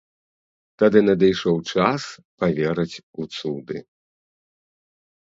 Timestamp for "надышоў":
1.07-1.57